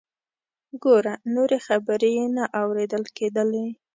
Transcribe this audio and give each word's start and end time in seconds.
ګوره…. 0.83 1.13
نورې 1.35 1.57
خبرې 1.67 2.09
یې 2.17 2.25
نه 2.35 2.43
اوریدل 2.61 3.03
کیدلې. 3.17 3.65